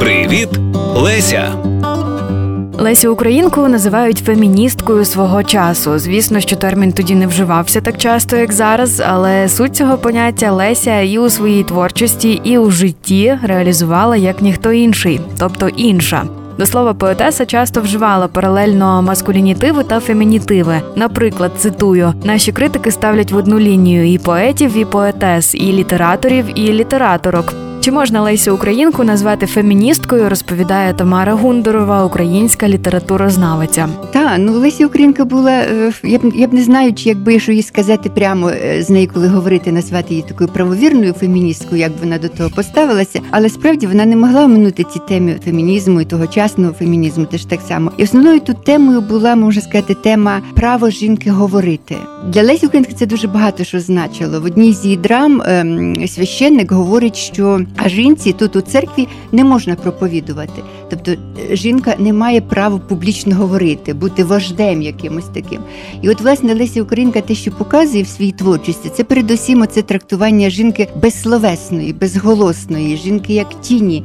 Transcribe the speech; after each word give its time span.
Привіт, 0.00 0.48
Леся! 0.96 1.52
Лесю 2.78 3.12
Українку 3.12 3.68
називають 3.68 4.18
феміністкою 4.18 5.04
свого 5.04 5.42
часу. 5.42 5.98
Звісно, 5.98 6.40
що 6.40 6.56
термін 6.56 6.92
тоді 6.92 7.14
не 7.14 7.26
вживався 7.26 7.80
так 7.80 7.98
часто, 7.98 8.36
як 8.36 8.52
зараз, 8.52 9.02
але 9.06 9.48
суть 9.48 9.76
цього 9.76 9.98
поняття 9.98 10.52
Леся 10.52 11.00
і 11.00 11.18
у 11.18 11.30
своїй 11.30 11.64
творчості, 11.64 12.40
і 12.44 12.58
у 12.58 12.70
житті 12.70 13.38
реалізувала 13.42 14.16
як 14.16 14.42
ніхто 14.42 14.72
інший, 14.72 15.20
тобто 15.38 15.68
інша. 15.68 16.24
До 16.58 16.66
слова, 16.66 16.94
поетеса 16.94 17.46
часто 17.46 17.80
вживала 17.80 18.28
паралельно 18.28 19.02
маскулінітиви 19.02 19.84
та 19.84 20.00
фемінітиви. 20.00 20.80
Наприклад, 20.96 21.52
цитую: 21.58 22.14
наші 22.24 22.52
критики 22.52 22.90
ставлять 22.90 23.32
в 23.32 23.36
одну 23.36 23.58
лінію 23.58 24.12
і 24.12 24.18
поетів, 24.18 24.76
і 24.76 24.84
поетес, 24.84 25.54
і 25.54 25.72
літераторів, 25.72 26.44
і 26.54 26.72
літераторок. 26.72 27.69
Чи 27.80 27.92
можна 27.92 28.22
Лесю 28.22 28.54
Українку 28.54 29.04
назвати 29.04 29.46
феміністкою? 29.46 30.28
Розповідає 30.28 30.94
Тамара 30.94 31.32
Гундорова, 31.34 32.04
українська 32.04 32.68
літературознавиця. 32.68 33.88
Та 34.12 34.38
ну 34.38 34.52
Леся 34.52 34.86
Українка 34.86 35.24
була. 35.24 35.50
е, 35.50 35.92
Я 36.02 36.18
б 36.18 36.32
я 36.34 36.46
б 36.46 36.54
не 36.54 36.62
знаю, 36.62 36.94
чи 36.94 37.08
якби 37.08 37.40
що 37.40 37.52
їй 37.52 37.62
сказати 37.62 38.10
прямо 38.10 38.50
е, 38.50 38.82
з 38.82 38.90
нею, 38.90 39.10
коли 39.14 39.28
говорити, 39.28 39.72
назвати 39.72 40.14
її 40.14 40.24
такою 40.28 40.50
правовірною 40.50 41.12
феміністкою, 41.12 41.80
як 41.80 41.92
вона 42.00 42.18
до 42.18 42.28
того 42.28 42.50
поставилася. 42.50 43.20
Але 43.30 43.48
справді 43.48 43.86
вона 43.86 44.06
не 44.06 44.16
могла 44.16 44.44
оминути 44.44 44.84
ці 44.92 45.00
теми 45.08 45.36
фемінізму 45.44 46.00
і 46.00 46.04
тогочасного 46.04 46.72
фемінізму, 46.72 47.24
теж 47.24 47.44
так 47.44 47.60
само. 47.68 47.92
І 47.96 48.04
основною 48.04 48.40
тут 48.40 48.64
темою 48.64 49.00
була, 49.00 49.36
можна 49.36 49.62
сказати, 49.62 49.94
тема 49.94 50.42
право 50.54 50.90
жінки 50.90 51.30
говорити. 51.30 51.96
Для 52.28 52.42
Лесі 52.42 52.66
Українки 52.66 52.92
це 52.98 53.06
дуже 53.06 53.28
багато 53.28 53.64
що 53.64 53.80
значило. 53.80 54.40
В 54.40 54.44
одній 54.44 54.72
з 54.72 54.84
її 54.84 54.96
драм 54.96 55.42
ем, 55.46 55.94
священник 56.08 56.72
говорить, 56.72 57.16
що 57.16 57.60
а 57.76 57.88
жінці 57.88 58.32
тут 58.32 58.56
у 58.56 58.60
церкві 58.60 59.08
не 59.32 59.44
можна 59.44 59.74
проповідувати. 59.74 60.62
Тобто 60.90 61.10
е, 61.10 61.56
жінка 61.56 61.94
не 61.98 62.12
має 62.12 62.40
права 62.40 62.78
публічно 62.78 63.36
говорити, 63.36 63.94
бути 63.94 64.24
вождем 64.24 64.82
якимось 64.82 65.28
таким. 65.34 65.60
І 66.02 66.10
от, 66.10 66.20
власне, 66.20 66.54
Леся 66.54 66.82
Українка 66.82 67.20
те, 67.20 67.34
що 67.34 67.50
показує 67.50 68.02
в 68.02 68.08
своїй 68.08 68.32
творчості, 68.32 68.90
це 68.96 69.04
передусім 69.04 69.60
оце 69.62 69.82
трактування 69.82 70.50
жінки 70.50 70.88
безсловесної, 71.02 71.92
безголосної, 71.92 72.96
жінки 72.96 73.34
як 73.34 73.60
тіні 73.60 74.04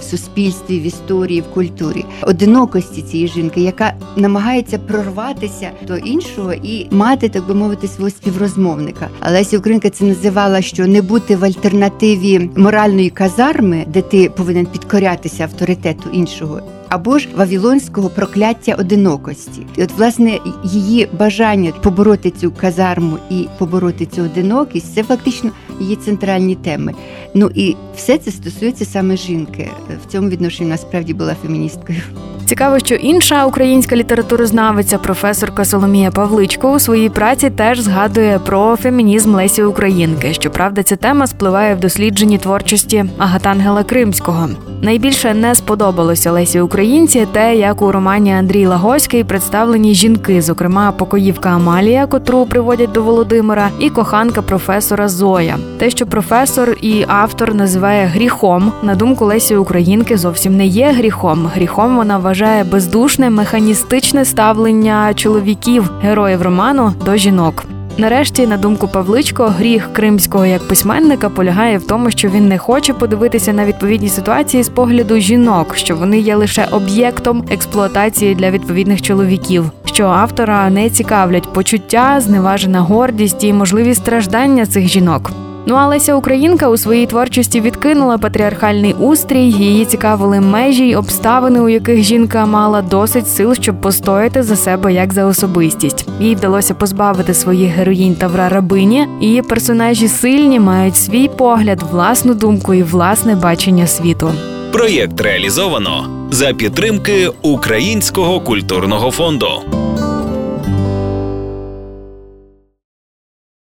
в 0.00 0.02
суспільстві, 0.02 0.80
в 0.80 0.82
історії, 0.82 1.40
в 1.40 1.54
культурі, 1.54 2.04
одинокості 2.22 3.02
цієї 3.02 3.28
жінки, 3.28 3.60
яка 3.60 3.94
намагається 4.16 4.78
прорватися 4.78 5.70
до 5.86 5.96
іншого 5.96 6.52
і 6.52 6.88
мати, 6.90 7.28
так 7.28 7.46
би 7.46 7.54
мовити, 7.54 7.88
свого 7.88 8.10
співрозмовника. 8.10 9.08
Леся 9.30 9.58
Українка 9.58 9.90
це 9.90 10.04
називала, 10.04 10.62
що 10.62 10.86
не 10.86 11.02
бути 11.02 11.36
в 11.36 11.44
альтернативі 11.44 12.50
моральної 12.56 13.10
казарми, 13.10 13.84
де 13.86 14.02
ти 14.02 14.30
повинен 14.30 14.66
підкорятися 14.66 15.44
авторитету 15.44 16.10
іншого. 16.12 16.60
Або 16.88 17.18
ж 17.18 17.28
вавілонського 17.36 18.08
прокляття 18.10 18.74
одинокості, 18.74 19.66
і 19.76 19.82
от 19.82 19.92
власне 19.92 20.38
її 20.64 21.08
бажання 21.18 21.72
побороти 21.82 22.30
цю 22.30 22.52
казарму 22.52 23.18
і 23.30 23.46
побороти 23.58 24.06
цю 24.06 24.22
одинокість 24.22 24.94
це 24.94 25.02
фактично 25.02 25.50
її 25.80 25.96
центральні 25.96 26.54
теми. 26.54 26.94
Ну 27.34 27.50
і 27.54 27.76
все 27.96 28.18
це 28.18 28.30
стосується 28.30 28.84
саме 28.84 29.16
жінки. 29.16 29.70
В 30.06 30.12
цьому 30.12 30.28
відношенні 30.28 30.70
насправді 30.70 31.14
була 31.14 31.34
феміністкою. 31.34 32.00
Цікаво, 32.46 32.78
що 32.78 32.94
інша 32.94 33.46
українська 33.46 33.96
літературознавиця, 33.96 34.98
професорка 34.98 35.64
Соломія 35.64 36.10
Павличко, 36.10 36.72
у 36.72 36.78
своїй 36.78 37.08
праці 37.08 37.50
теж 37.50 37.80
згадує 37.80 38.38
про 38.38 38.76
фемінізм 38.76 39.34
Лесі 39.34 39.62
Українки. 39.62 40.32
Щоправда, 40.32 40.82
ця 40.82 40.96
тема 40.96 41.26
спливає 41.26 41.74
в 41.74 41.80
дослідженні 41.80 42.38
творчості 42.38 43.04
Агатангела 43.18 43.84
Кримського. 43.84 44.48
Найбільше 44.82 45.34
не 45.34 45.54
сподобалося 45.54 46.32
Лесі 46.32 46.60
Українці 46.60 47.26
те, 47.32 47.56
як 47.56 47.82
у 47.82 47.92
романі 47.92 48.32
Андрій 48.32 48.66
Лагоський 48.66 49.24
представлені 49.24 49.94
жінки, 49.94 50.42
зокрема 50.42 50.92
покоївка 50.92 51.48
Амалія, 51.48 52.06
котру 52.06 52.46
приводять 52.46 52.92
до 52.92 53.02
Володимира, 53.02 53.70
і 53.78 53.90
коханка 53.90 54.42
професора 54.42 55.08
Зоя. 55.08 55.58
Те, 55.78 55.90
що 55.90 56.06
професор 56.06 56.76
і 56.80 57.04
автор 57.08 57.54
називає 57.54 58.06
гріхом, 58.06 58.72
на 58.82 58.94
думку 58.94 59.24
Лесі 59.24 59.56
Українки, 59.56 60.16
зовсім 60.16 60.56
не 60.56 60.66
є 60.66 60.92
гріхом. 60.92 61.50
Гріхом 61.54 61.96
вона 61.96 62.18
вважає 62.36 62.64
бездушне 62.64 63.30
механістичне 63.30 64.24
ставлення 64.24 65.14
чоловіків, 65.14 65.90
героїв 66.02 66.42
роману 66.42 66.92
до 67.04 67.16
жінок. 67.16 67.64
Нарешті, 67.98 68.46
на 68.46 68.56
думку 68.56 68.88
Павличко, 68.88 69.46
гріх 69.46 69.92
кримського 69.92 70.46
як 70.46 70.68
письменника 70.68 71.28
полягає 71.28 71.78
в 71.78 71.86
тому, 71.86 72.10
що 72.10 72.28
він 72.28 72.48
не 72.48 72.58
хоче 72.58 72.92
подивитися 72.92 73.52
на 73.52 73.64
відповідні 73.64 74.08
ситуації 74.08 74.62
з 74.62 74.68
погляду 74.68 75.18
жінок, 75.18 75.76
що 75.76 75.96
вони 75.96 76.18
є 76.18 76.36
лише 76.36 76.68
об'єктом 76.70 77.44
експлуатації 77.50 78.34
для 78.34 78.50
відповідних 78.50 79.02
чоловіків, 79.02 79.70
що 79.84 80.04
автора 80.04 80.70
не 80.70 80.90
цікавлять 80.90 81.52
почуття, 81.52 82.20
зневажена 82.20 82.80
гордість 82.80 83.44
і 83.44 83.52
можливі 83.52 83.94
страждання 83.94 84.66
цих 84.66 84.88
жінок. 84.88 85.45
Ну 85.68 85.74
а 85.74 85.86
Леся 85.86 86.14
Українка 86.14 86.68
у 86.68 86.76
своїй 86.76 87.06
творчості 87.06 87.60
відкинула 87.60 88.18
патріархальний 88.18 88.92
устрій. 88.92 89.50
Її 89.50 89.84
цікавили 89.84 90.40
межі 90.40 90.88
й 90.88 90.94
обставини, 90.94 91.60
у 91.60 91.68
яких 91.68 92.02
жінка 92.02 92.46
мала 92.46 92.82
досить 92.82 93.28
сил, 93.28 93.54
щоб 93.54 93.80
постояти 93.80 94.42
за 94.42 94.56
себе 94.56 94.92
як 94.92 95.12
за 95.12 95.24
особистість. 95.24 96.08
Їй 96.20 96.34
вдалося 96.34 96.74
позбавити 96.74 97.34
своїх 97.34 97.72
героїнь 97.72 98.14
Тавра 98.14 98.48
рабині. 98.48 99.08
Її 99.20 99.42
персонажі 99.42 100.08
сильні, 100.08 100.60
мають 100.60 100.96
свій 100.96 101.28
погляд, 101.28 101.82
власну 101.90 102.34
думку 102.34 102.74
і 102.74 102.82
власне 102.82 103.34
бачення 103.34 103.86
світу. 103.86 104.32
Проєкт 104.72 105.20
реалізовано 105.20 106.06
за 106.30 106.52
підтримки 106.52 107.28
Українського 107.42 108.40
культурного 108.40 109.10
фонду. 109.10 109.48